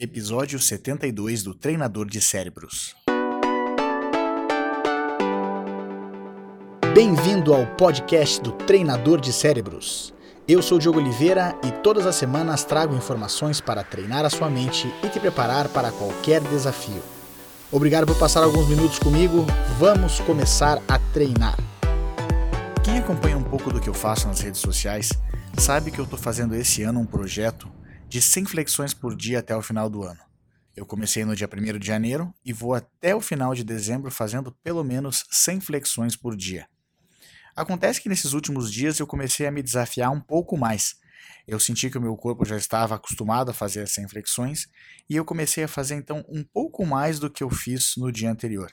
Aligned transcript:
episódio 0.00 0.60
72 0.60 1.42
do 1.42 1.52
Treinador 1.52 2.08
de 2.08 2.20
Cérebros. 2.20 2.94
Bem-vindo 6.94 7.52
ao 7.52 7.66
podcast 7.74 8.40
do 8.40 8.52
Treinador 8.52 9.20
de 9.20 9.32
Cérebros. 9.32 10.14
Eu 10.46 10.62
sou 10.62 10.78
Diogo 10.78 11.00
Oliveira 11.00 11.58
e 11.64 11.72
todas 11.82 12.06
as 12.06 12.14
semanas 12.14 12.64
trago 12.64 12.94
informações 12.94 13.60
para 13.60 13.82
treinar 13.82 14.24
a 14.24 14.30
sua 14.30 14.48
mente 14.48 14.86
e 15.02 15.08
te 15.08 15.18
preparar 15.18 15.68
para 15.68 15.90
qualquer 15.90 16.40
desafio. 16.42 17.02
Obrigado 17.72 18.06
por 18.06 18.16
passar 18.16 18.44
alguns 18.44 18.68
minutos 18.68 19.00
comigo. 19.00 19.44
Vamos 19.80 20.20
começar 20.20 20.80
a 20.86 20.98
treinar. 21.12 21.58
Quem 22.84 22.98
acompanha 22.98 23.36
um 23.36 23.42
pouco 23.42 23.72
do 23.72 23.80
que 23.80 23.88
eu 23.88 23.94
faço 23.94 24.28
nas 24.28 24.40
redes 24.40 24.60
sociais 24.60 25.10
sabe 25.58 25.90
que 25.90 25.98
eu 25.98 26.04
estou 26.04 26.18
fazendo 26.18 26.54
esse 26.54 26.84
ano 26.84 27.00
um 27.00 27.06
projeto 27.06 27.68
de 28.08 28.22
100 28.22 28.46
flexões 28.46 28.94
por 28.94 29.14
dia 29.14 29.40
até 29.40 29.54
o 29.54 29.60
final 29.60 29.90
do 29.90 30.02
ano. 30.02 30.20
Eu 30.74 30.86
comecei 30.86 31.26
no 31.26 31.36
dia 31.36 31.46
1 31.46 31.78
de 31.78 31.86
janeiro 31.86 32.32
e 32.42 32.54
vou 32.54 32.72
até 32.72 33.14
o 33.14 33.20
final 33.20 33.54
de 33.54 33.62
dezembro 33.62 34.10
fazendo 34.10 34.50
pelo 34.62 34.82
menos 34.82 35.26
100 35.30 35.60
flexões 35.60 36.16
por 36.16 36.34
dia. 36.34 36.66
Acontece 37.54 38.00
que 38.00 38.08
nesses 38.08 38.32
últimos 38.32 38.72
dias 38.72 38.98
eu 38.98 39.06
comecei 39.06 39.46
a 39.46 39.50
me 39.50 39.62
desafiar 39.62 40.10
um 40.10 40.20
pouco 40.20 40.56
mais. 40.56 40.96
Eu 41.46 41.60
senti 41.60 41.90
que 41.90 41.98
o 41.98 42.00
meu 42.00 42.16
corpo 42.16 42.46
já 42.46 42.56
estava 42.56 42.94
acostumado 42.94 43.50
a 43.50 43.54
fazer 43.54 43.82
as 43.82 43.90
100 43.90 44.08
flexões 44.08 44.68
e 45.08 45.14
eu 45.14 45.24
comecei 45.24 45.64
a 45.64 45.68
fazer 45.68 45.96
então 45.96 46.24
um 46.30 46.42
pouco 46.42 46.86
mais 46.86 47.18
do 47.18 47.28
que 47.28 47.42
eu 47.42 47.50
fiz 47.50 47.94
no 47.98 48.10
dia 48.10 48.30
anterior. 48.30 48.72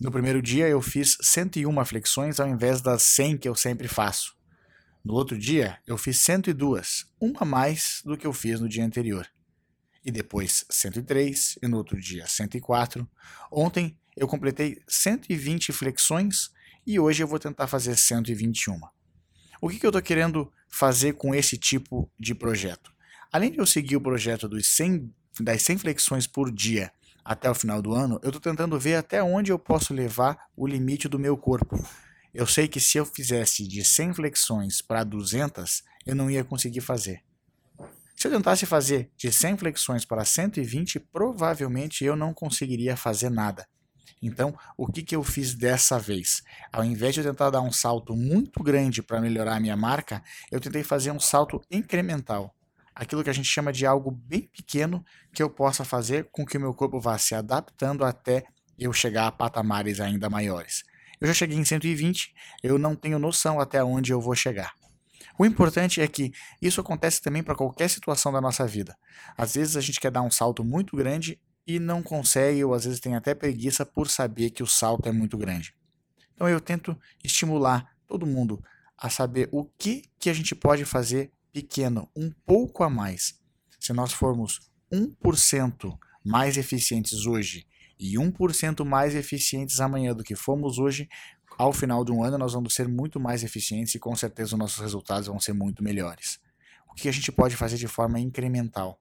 No 0.00 0.12
primeiro 0.12 0.40
dia 0.40 0.68
eu 0.68 0.80
fiz 0.80 1.16
101 1.20 1.84
flexões 1.84 2.38
ao 2.38 2.46
invés 2.46 2.80
das 2.80 3.02
100 3.02 3.38
que 3.38 3.48
eu 3.48 3.56
sempre 3.56 3.88
faço. 3.88 4.35
No 5.06 5.14
outro 5.14 5.38
dia 5.38 5.78
eu 5.86 5.96
fiz 5.96 6.18
102, 6.18 7.06
uma 7.20 7.42
a 7.42 7.44
mais 7.44 8.02
do 8.04 8.16
que 8.16 8.26
eu 8.26 8.32
fiz 8.32 8.58
no 8.58 8.68
dia 8.68 8.84
anterior. 8.84 9.24
E 10.04 10.10
depois 10.10 10.64
103 10.68 11.60
e 11.62 11.68
no 11.68 11.76
outro 11.76 12.00
dia 12.00 12.26
104. 12.26 13.08
Ontem 13.48 13.96
eu 14.16 14.26
completei 14.26 14.82
120 14.88 15.72
flexões 15.72 16.50
e 16.84 16.98
hoje 16.98 17.22
eu 17.22 17.28
vou 17.28 17.38
tentar 17.38 17.68
fazer 17.68 17.96
121. 17.96 18.80
O 19.60 19.68
que, 19.68 19.78
que 19.78 19.86
eu 19.86 19.90
estou 19.90 20.02
querendo 20.02 20.52
fazer 20.68 21.12
com 21.12 21.32
esse 21.32 21.56
tipo 21.56 22.10
de 22.18 22.34
projeto? 22.34 22.92
Além 23.32 23.52
de 23.52 23.58
eu 23.58 23.66
seguir 23.66 23.94
o 23.94 24.00
projeto 24.00 24.48
dos 24.48 24.66
100, 24.66 25.14
das 25.38 25.62
100 25.62 25.78
flexões 25.78 26.26
por 26.26 26.50
dia 26.50 26.90
até 27.24 27.48
o 27.48 27.54
final 27.54 27.80
do 27.80 27.94
ano, 27.94 28.18
eu 28.24 28.30
estou 28.30 28.40
tentando 28.40 28.76
ver 28.76 28.96
até 28.96 29.22
onde 29.22 29.52
eu 29.52 29.58
posso 29.58 29.94
levar 29.94 30.48
o 30.56 30.66
limite 30.66 31.06
do 31.06 31.16
meu 31.16 31.36
corpo. 31.36 31.80
Eu 32.38 32.46
sei 32.46 32.68
que 32.68 32.78
se 32.78 32.98
eu 32.98 33.06
fizesse 33.06 33.66
de 33.66 33.82
100 33.82 34.12
flexões 34.12 34.82
para 34.82 35.02
200, 35.02 35.82
eu 36.04 36.14
não 36.14 36.30
ia 36.30 36.44
conseguir 36.44 36.82
fazer. 36.82 37.22
Se 38.14 38.26
eu 38.26 38.30
tentasse 38.30 38.66
fazer 38.66 39.10
de 39.16 39.32
100 39.32 39.56
flexões 39.56 40.04
para 40.04 40.22
120, 40.22 41.00
provavelmente 41.00 42.04
eu 42.04 42.14
não 42.14 42.34
conseguiria 42.34 42.94
fazer 42.94 43.30
nada. 43.30 43.66
Então, 44.22 44.54
o 44.76 44.86
que, 44.86 45.02
que 45.02 45.16
eu 45.16 45.24
fiz 45.24 45.54
dessa 45.54 45.98
vez? 45.98 46.42
Ao 46.70 46.84
invés 46.84 47.14
de 47.14 47.20
eu 47.20 47.24
tentar 47.24 47.48
dar 47.48 47.62
um 47.62 47.72
salto 47.72 48.14
muito 48.14 48.62
grande 48.62 49.02
para 49.02 49.18
melhorar 49.18 49.56
a 49.56 49.60
minha 49.60 49.76
marca, 49.76 50.22
eu 50.52 50.60
tentei 50.60 50.82
fazer 50.82 51.12
um 51.12 51.20
salto 51.20 51.62
incremental. 51.70 52.54
Aquilo 52.94 53.24
que 53.24 53.30
a 53.30 53.32
gente 53.32 53.48
chama 53.48 53.72
de 53.72 53.86
algo 53.86 54.10
bem 54.10 54.42
pequeno 54.42 55.02
que 55.32 55.42
eu 55.42 55.48
possa 55.48 55.86
fazer 55.86 56.28
com 56.30 56.44
que 56.44 56.58
o 56.58 56.60
meu 56.60 56.74
corpo 56.74 57.00
vá 57.00 57.16
se 57.16 57.34
adaptando 57.34 58.04
até 58.04 58.44
eu 58.78 58.92
chegar 58.92 59.26
a 59.26 59.32
patamares 59.32 60.00
ainda 60.00 60.28
maiores. 60.28 60.84
Eu 61.20 61.28
já 61.28 61.34
cheguei 61.34 61.56
em 61.56 61.64
120, 61.64 62.34
eu 62.62 62.78
não 62.78 62.94
tenho 62.94 63.18
noção 63.18 63.58
até 63.58 63.82
onde 63.82 64.12
eu 64.12 64.20
vou 64.20 64.34
chegar. 64.34 64.74
O 65.38 65.44
importante 65.44 66.00
é 66.00 66.08
que 66.08 66.32
isso 66.60 66.80
acontece 66.80 67.20
também 67.20 67.42
para 67.42 67.54
qualquer 67.54 67.88
situação 67.88 68.32
da 68.32 68.40
nossa 68.40 68.66
vida. 68.66 68.96
Às 69.36 69.54
vezes 69.54 69.76
a 69.76 69.80
gente 69.80 70.00
quer 70.00 70.10
dar 70.10 70.22
um 70.22 70.30
salto 70.30 70.64
muito 70.64 70.96
grande 70.96 71.38
e 71.66 71.78
não 71.78 72.02
consegue, 72.02 72.64
ou 72.64 72.72
às 72.72 72.84
vezes 72.84 73.00
tem 73.00 73.14
até 73.14 73.34
preguiça 73.34 73.84
por 73.84 74.08
saber 74.08 74.50
que 74.50 74.62
o 74.62 74.66
salto 74.66 75.08
é 75.08 75.12
muito 75.12 75.36
grande. 75.36 75.74
Então 76.34 76.48
eu 76.48 76.60
tento 76.60 76.96
estimular 77.24 77.96
todo 78.06 78.26
mundo 78.26 78.62
a 78.96 79.10
saber 79.10 79.48
o 79.52 79.64
que, 79.64 80.04
que 80.18 80.30
a 80.30 80.32
gente 80.32 80.54
pode 80.54 80.84
fazer 80.84 81.30
pequeno, 81.52 82.08
um 82.14 82.30
pouco 82.44 82.82
a 82.82 82.90
mais. 82.90 83.38
Se 83.80 83.92
nós 83.92 84.12
formos 84.12 84.60
1% 84.92 85.98
mais 86.24 86.56
eficientes 86.56 87.26
hoje 87.26 87.66
e 87.98 88.14
1% 88.14 88.84
mais 88.84 89.14
eficientes 89.14 89.80
amanhã 89.80 90.14
do 90.14 90.24
que 90.24 90.34
fomos 90.34 90.78
hoje, 90.78 91.08
ao 91.58 91.72
final 91.72 92.04
de 92.04 92.12
um 92.12 92.22
ano 92.22 92.36
nós 92.36 92.52
vamos 92.52 92.74
ser 92.74 92.88
muito 92.88 93.18
mais 93.18 93.42
eficientes 93.42 93.94
e 93.94 93.98
com 93.98 94.14
certeza 94.14 94.54
os 94.54 94.58
nossos 94.58 94.78
resultados 94.78 95.28
vão 95.28 95.40
ser 95.40 95.52
muito 95.52 95.82
melhores. 95.82 96.38
O 96.88 96.94
que 96.94 97.08
a 97.08 97.12
gente 97.12 97.32
pode 97.32 97.56
fazer 97.56 97.76
de 97.76 97.88
forma 97.88 98.20
incremental? 98.20 99.00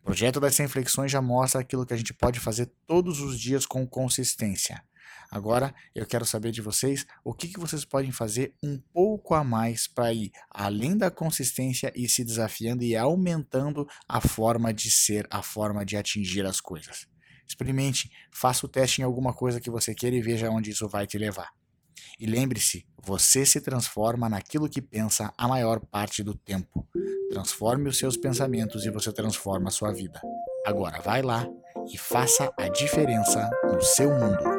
O 0.00 0.04
projeto 0.04 0.40
das 0.40 0.54
100 0.54 0.68
flexões 0.68 1.12
já 1.12 1.20
mostra 1.20 1.60
aquilo 1.60 1.84
que 1.84 1.92
a 1.92 1.96
gente 1.96 2.14
pode 2.14 2.40
fazer 2.40 2.70
todos 2.86 3.20
os 3.20 3.38
dias 3.38 3.66
com 3.66 3.86
consistência. 3.86 4.82
Agora 5.30 5.74
eu 5.94 6.06
quero 6.06 6.24
saber 6.24 6.50
de 6.50 6.62
vocês 6.62 7.06
o 7.22 7.34
que, 7.34 7.48
que 7.48 7.60
vocês 7.60 7.84
podem 7.84 8.10
fazer 8.10 8.54
um 8.62 8.80
pouco 8.92 9.34
a 9.34 9.44
mais 9.44 9.86
para 9.86 10.12
ir 10.12 10.32
além 10.50 10.96
da 10.96 11.10
consistência 11.10 11.92
e 11.94 12.08
se 12.08 12.24
desafiando 12.24 12.82
e 12.82 12.96
aumentando 12.96 13.86
a 14.08 14.20
forma 14.20 14.72
de 14.72 14.90
ser, 14.90 15.26
a 15.30 15.42
forma 15.42 15.84
de 15.84 15.96
atingir 15.96 16.46
as 16.46 16.60
coisas. 16.60 17.06
Experimente, 17.48 18.10
faça 18.30 18.66
o 18.66 18.68
teste 18.68 19.00
em 19.00 19.04
alguma 19.04 19.32
coisa 19.32 19.60
que 19.60 19.70
você 19.70 19.94
queira 19.94 20.16
e 20.16 20.20
veja 20.20 20.50
onde 20.50 20.70
isso 20.70 20.88
vai 20.88 21.06
te 21.06 21.16
levar. 21.16 21.48
E 22.18 22.26
lembre-se, 22.26 22.86
você 23.02 23.46
se 23.46 23.60
transforma 23.60 24.28
naquilo 24.28 24.68
que 24.68 24.82
pensa 24.82 25.32
a 25.36 25.48
maior 25.48 25.80
parte 25.80 26.22
do 26.22 26.34
tempo. 26.34 26.86
Transforme 27.30 27.88
os 27.88 27.98
seus 27.98 28.16
pensamentos 28.16 28.84
e 28.84 28.90
você 28.90 29.12
transforma 29.12 29.68
a 29.68 29.72
sua 29.72 29.92
vida. 29.92 30.20
Agora 30.66 31.00
vai 31.00 31.22
lá 31.22 31.46
e 31.92 31.96
faça 31.96 32.52
a 32.58 32.68
diferença 32.68 33.48
no 33.64 33.80
seu 33.80 34.10
mundo. 34.10 34.57